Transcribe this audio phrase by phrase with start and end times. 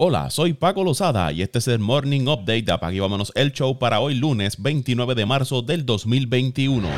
[0.00, 3.80] Hola, soy Paco Lozada y este es el Morning Update de Apague Vámonos el Show
[3.80, 6.88] para hoy lunes 29 de marzo del 2021.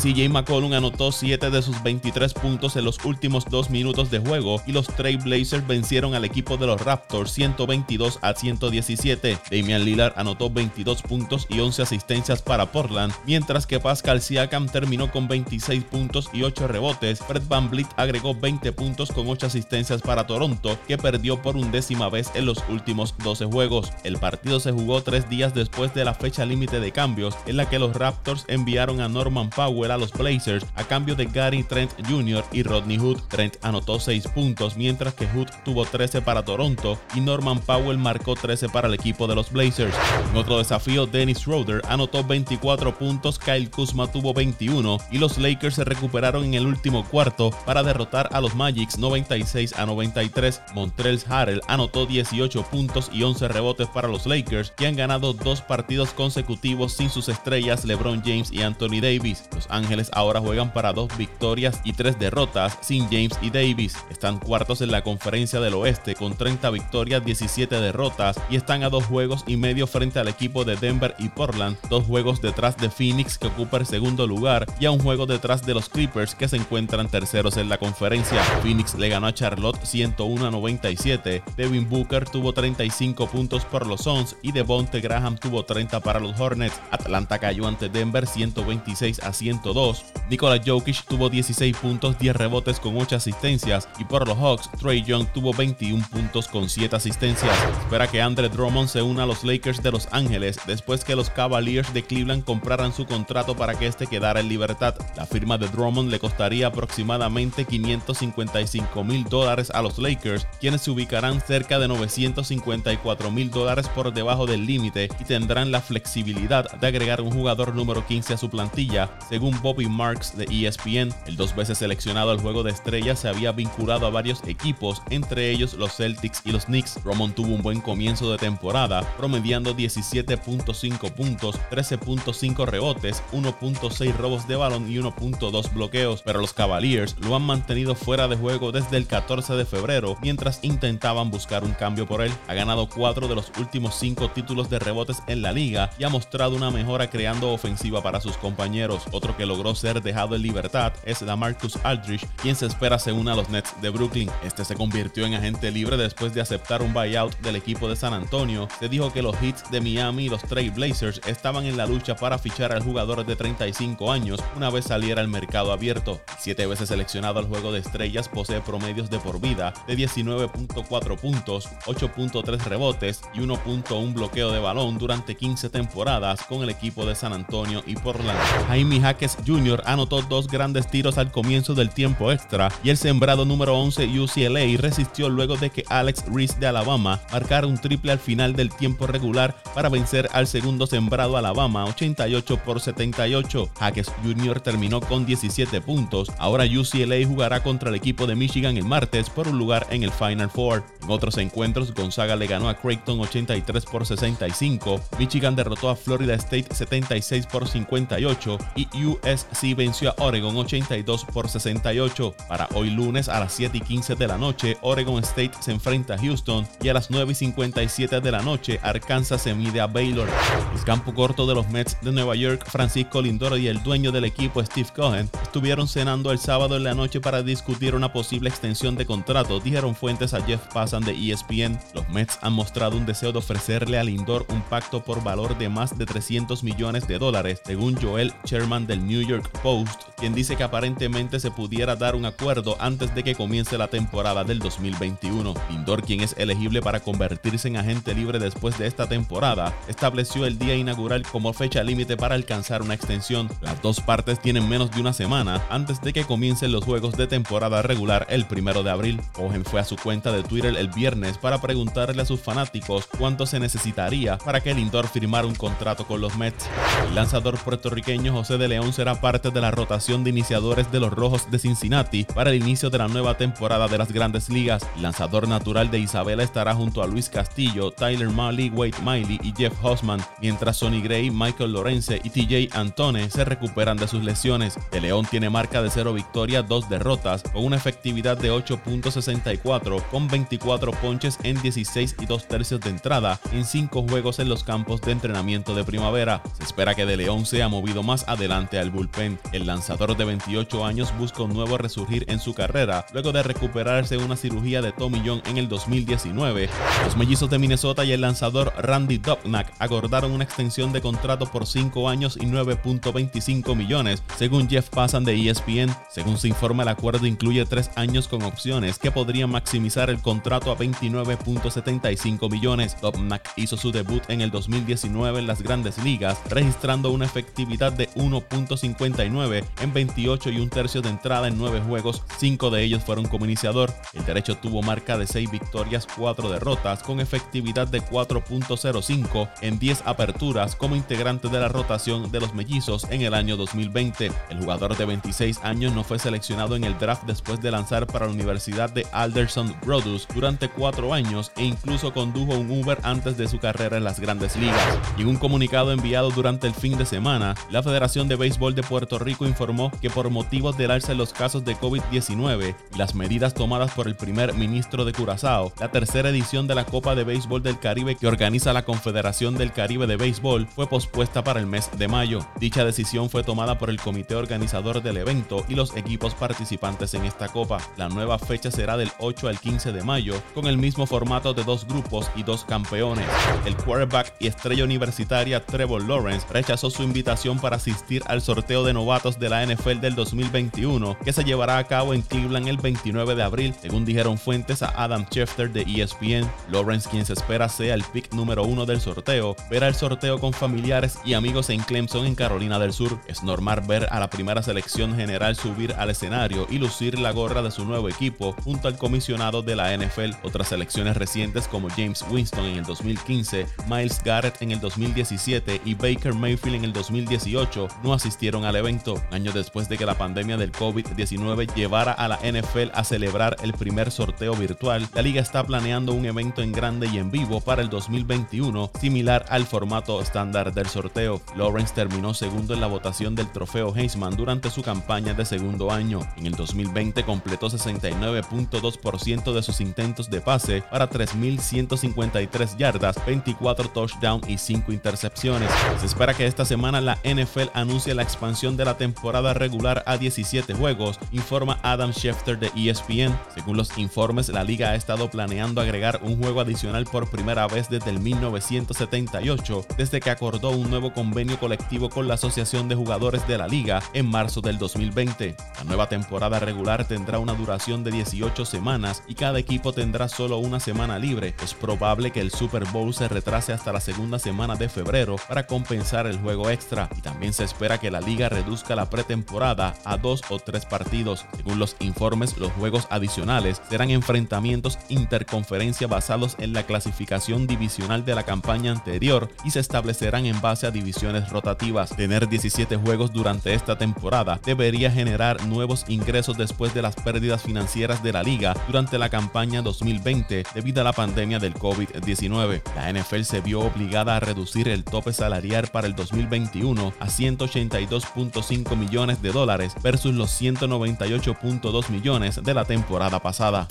[0.00, 4.62] CJ McCollum anotó 7 de sus 23 puntos en los últimos 2 minutos de juego
[4.66, 9.36] y los Trailblazers vencieron al equipo de los Raptors 122 a 117.
[9.50, 15.12] Damian Lillard anotó 22 puntos y 11 asistencias para Portland, mientras que Pascal Siakam terminó
[15.12, 17.18] con 26 puntos y 8 rebotes.
[17.18, 22.08] Fred Van Vliet agregó 20 puntos con 8 asistencias para Toronto, que perdió por undécima
[22.08, 23.92] vez el los últimos 12 juegos.
[24.04, 27.68] El partido se jugó tres días después de la fecha límite de cambios en la
[27.68, 31.92] que los Raptors enviaron a Norman Powell a los Blazers a cambio de Gary Trent
[32.08, 32.44] Jr.
[32.52, 33.20] y Rodney Hood.
[33.28, 38.34] Trent anotó 6 puntos mientras que Hood tuvo 13 para Toronto y Norman Powell marcó
[38.34, 39.94] 13 para el equipo de los Blazers.
[40.30, 45.74] En otro desafío, Dennis Schroeder anotó 24 puntos, Kyle Kuzma tuvo 21 y los Lakers
[45.76, 50.62] se recuperaron en el último cuarto para derrotar a los Magics 96 a 93.
[50.74, 52.35] Montrells Harrell anotó 18
[52.70, 57.28] puntos y 11 rebotes para los Lakers, que han ganado dos partidos consecutivos sin sus
[57.28, 59.44] estrellas LeBron James y Anthony Davis.
[59.54, 63.96] Los Ángeles ahora juegan para dos victorias y tres derrotas sin James y Davis.
[64.10, 68.90] Están cuartos en la conferencia del oeste con 30 victorias, 17 derrotas y están a
[68.90, 72.90] dos juegos y medio frente al equipo de Denver y Portland, dos juegos detrás de
[72.90, 76.48] Phoenix que ocupa el segundo lugar y a un juego detrás de los Clippers que
[76.48, 78.42] se encuentran terceros en la conferencia.
[78.62, 84.02] Phoenix le ganó a Charlotte 101 a 97, Devin Booker tuvo 35 puntos por los
[84.02, 86.80] Suns y Devonte Graham tuvo 30 para los Hornets.
[86.90, 90.04] Atlanta cayó ante Denver 126 a 102.
[90.28, 95.02] Nikola Jokic tuvo 16 puntos, 10 rebotes con 8 asistencias y por los Hawks, Trey
[95.02, 97.56] Young tuvo 21 puntos con 7 asistencias.
[97.80, 101.30] Espera que Andre Drummond se una a los Lakers de Los Ángeles después que los
[101.30, 104.94] Cavaliers de Cleveland compraran su contrato para que este quedara en libertad.
[105.16, 110.90] La firma de Drummond le costaría aproximadamente 555 mil dólares a los Lakers, quienes se
[110.90, 116.70] ubicarán cerca de 900 154 mil dólares por debajo del límite y tendrán la flexibilidad
[116.80, 121.14] de agregar un jugador número 15 a su plantilla, según Bobby Marks de ESPN.
[121.26, 125.50] El dos veces seleccionado al juego de estrellas se había vinculado a varios equipos, entre
[125.50, 127.04] ellos los Celtics y los Knicks.
[127.04, 134.56] Roman tuvo un buen comienzo de temporada, promediando 17.5 puntos, 13.5 rebotes, 1.6 robos de
[134.56, 139.06] balón y 1.2 bloqueos, pero los Cavaliers lo han mantenido fuera de juego desde el
[139.06, 142.32] 14 de febrero mientras intentaban buscar un cambio por él.
[142.48, 146.08] Ha ganado cuatro de los últimos cinco títulos de rebotes en la liga y ha
[146.08, 149.04] mostrado una mejora creando ofensiva para sus compañeros.
[149.12, 153.32] Otro que logró ser dejado en libertad es Marcus Aldridge, quien se espera se una
[153.32, 154.30] a los Nets de Brooklyn.
[154.44, 158.14] Este se convirtió en agente libre después de aceptar un buyout del equipo de San
[158.14, 158.68] Antonio.
[158.78, 162.16] Se dijo que los Hits de Miami y los Trail Blazers estaban en la lucha
[162.16, 166.20] para fichar al jugador de 35 años una vez saliera al mercado abierto.
[166.38, 171.68] Siete veces seleccionado al juego de estrellas, posee promedios de por vida de 19.4 puntos,
[171.86, 177.32] 8.3 rebotes y 1.1 bloqueo de balón durante 15 temporadas con el equipo de San
[177.32, 178.38] Antonio y Portland.
[178.68, 179.82] Jaime Jaques Jr.
[179.86, 184.80] anotó dos grandes tiros al comienzo del tiempo extra y el sembrado número 11 UCLA
[184.80, 189.06] resistió luego de que Alex Reese de Alabama marcara un triple al final del tiempo
[189.06, 193.70] regular para vencer al segundo sembrado Alabama 88 por 78.
[193.78, 194.60] Jaques Jr.
[194.60, 196.30] terminó con 17 puntos.
[196.38, 200.12] Ahora UCLA jugará contra el equipo de Michigan el martes por un lugar en el
[200.12, 200.84] Final Four.
[201.02, 206.34] En otros encuentros Gonzaga le ganó a Creighton 83 por 65, Michigan derrotó a Florida
[206.34, 212.34] State 76 por 58 y USC venció a Oregon 82 por 68.
[212.48, 216.14] Para hoy lunes a las 7 y 15 de la noche, Oregon State se enfrenta
[216.14, 219.86] a Houston y a las 9 y 57 de la noche, Arkansas se mide a
[219.86, 220.28] Baylor.
[220.74, 224.24] El campo corto de los Mets de Nueva York, Francisco Lindoro y el dueño del
[224.24, 228.96] equipo Steve Cohen estuvieron cenando el sábado en la noche para discutir una posible extensión
[228.96, 233.32] de contrato, dijeron fuentes a Jeff Passan de ESPN los Mets han mostrado un deseo
[233.32, 237.60] de ofrecerle a Lindor un pacto por valor de más de 300 millones de dólares,
[237.64, 242.24] según Joel Sherman del New York Post, quien dice que aparentemente se pudiera dar un
[242.24, 245.54] acuerdo antes de que comience la temporada del 2021.
[245.70, 250.58] Lindor, quien es elegible para convertirse en agente libre después de esta temporada, estableció el
[250.58, 253.48] día inaugural como fecha límite para alcanzar una extensión.
[253.60, 257.26] Las dos partes tienen menos de una semana antes de que comiencen los juegos de
[257.26, 259.20] temporada regular el primero de abril.
[259.32, 263.44] Cohen fue a su cuenta de Twitter el viernes para preguntarle a sus fanáticos cuánto
[263.44, 266.68] se necesitaría para que Lindor firmara un contrato con los Mets.
[267.06, 271.12] El lanzador puertorriqueño José de León será parte de la rotación de iniciadores de los
[271.12, 274.86] Rojos de Cincinnati para el inicio de la nueva temporada de las Grandes Ligas.
[274.94, 279.52] El lanzador natural de Isabela estará junto a Luis Castillo, Tyler Malley, Wade Miley y
[279.56, 284.78] Jeff Hossman, mientras Sonny Gray, Michael Lorenze y TJ Antone se recuperan de sus lesiones.
[284.92, 290.28] De León tiene marca de 0 victorias, 2 derrotas, con una efectividad de 8.64 con
[290.28, 295.00] 24 ponches en 16 y 2 tercios de entrada en 5 juegos en los campos
[295.00, 296.42] de entrenamiento de primavera.
[296.56, 299.40] Se espera que De León sea movido más adelante al bullpen.
[299.52, 304.18] El lanzador de 28 años busca un nuevo resurgir en su carrera luego de recuperarse
[304.18, 306.68] una cirugía de Tommy John en el 2019.
[307.04, 311.66] Los mellizos de Minnesota y el lanzador Randy Dobnak acordaron una extensión de contrato por
[311.66, 315.96] 5 años y 9.25 millones, según Jeff Passan de ESPN.
[316.10, 320.70] Según se informa, el acuerdo incluye 3 años con opciones que podrían maximizar el contrato
[320.70, 322.96] a 29.75 millones.
[323.00, 328.10] Dobnak hizo su debut en el 2019 en las grandes ligas, registrando una efectividad de
[328.10, 333.26] 1.59 en 28 y un tercio de entrada en 9 juegos, 5 de ellos fueron
[333.26, 333.92] como iniciador.
[334.14, 340.02] El derecho tuvo marca de 6 victorias, 4 derrotas, con efectividad de 4.05 en 10
[340.06, 344.30] aperturas como integrante de la rotación de los mellizos en el año 2020.
[344.50, 348.26] El jugador de 26 años no fue seleccionado en el draft después de lanzar para
[348.26, 353.48] la Universidad de Alderson Brothers durante 4 años e incluso condujo un Uber antes de
[353.48, 354.98] su carrera en las grandes ligas.
[355.16, 358.82] Y en un comunicado enviado durante el fin de semana, la Federación de Béisbol de
[358.82, 363.14] Puerto Rico informó que por motivos del alza en los casos de COVID-19 y las
[363.14, 367.24] medidas tomadas por el primer ministro de Curazao, la tercera edición de la Copa de
[367.24, 371.66] Béisbol del Caribe que organiza la Confederación del Caribe de Béisbol fue pospuesta para el
[371.66, 372.40] mes de mayo.
[372.58, 377.24] Dicha decisión fue tomada por el comité organizador del evento y los equipos participantes en
[377.24, 377.78] esta copa.
[377.96, 381.64] La nueva fecha será del 8 al 15 de mayo, con el mismo formato de
[381.64, 383.26] dos grupos y dos campeones.
[383.64, 388.92] El quarterback y estrella universitaria Trevor Lawrence rechazó su invitación para asistir al sorteo de
[388.92, 393.34] novatos de la NFL del 2021, que se llevará a cabo en Cleveland el 29
[393.34, 396.48] de abril, según dijeron fuentes a Adam Schefter de ESPN.
[396.70, 400.52] Lawrence, quien se espera sea el pick número uno del sorteo, verá el sorteo con
[400.52, 403.18] familiares y amigos en Clemson, en Carolina del Sur.
[403.26, 407.62] Es normal ver a la primera selección general subir al escenario y lucir la gorra
[407.62, 410.34] de su nuevo equipo junto al comisionado de la NFL.
[410.42, 415.94] Otras selecciones recientes como James Winston en el 2015, Miles Garrett en el 2017 y
[415.94, 420.56] Baker Mayfield en el 2018 no asistieron al evento, años después de que la pandemia
[420.56, 425.08] del COVID-19 llevara a la NFL a celebrar el primer sorteo virtual.
[425.14, 429.44] La liga está planeando un evento en grande y en vivo para el 2021, similar
[429.48, 431.40] al formato estándar del sorteo.
[431.56, 436.20] Lawrence terminó segundo en la votación del trofeo Heisman durante su campaña de segundo año.
[436.36, 444.48] En el 2020 completó 69.2% de sus intentos de pase para 3.153 yardas, 24 touchdowns
[444.48, 445.70] y 5 intercepciones.
[446.00, 450.16] Se espera que esta semana la NFL anuncie la expansión de la temporada regular a
[450.16, 453.38] 17 juegos, informa Adam Schefter de ESPN.
[453.54, 457.88] Según los informes, la liga ha estado planeando agregar un juego adicional por primera vez
[457.88, 463.46] desde el 1978, desde que acordó un nuevo convenio colectivo con la Asociación de Jugadores
[463.46, 465.56] de la Liga en marzo del 2020.
[465.78, 470.58] La nueva temporada regular tendrá una duración de 18 semanas y cada equipo tendrá solo
[470.58, 471.54] una semana libre.
[471.62, 475.66] Es probable que el Super Bowl se retrase hasta la segunda semana de febrero para
[475.66, 480.16] compensar el juego extra y también se espera que la liga reduzca la pretemporada a
[480.16, 481.44] dos o tres partidos.
[481.56, 488.36] Según los informes, los juegos adicionales serán enfrentamientos interconferencia basados en la clasificación divisional de
[488.36, 492.14] la campaña anterior y se establecerán en base a divisiones rotativas.
[492.14, 498.22] Tener 17 juegos durante esta temporada debería generar nuevos ingresos después de las pérdidas financieras
[498.22, 502.82] de la liga durante la campaña 2020 debido a la pandemia del COVID-19.
[502.94, 508.96] La NFL se vio obligada a reducir el tope salarial para el 2021 a 182.5
[508.96, 513.86] millones de dólares versus los 198.2 millones de la temporada pasada.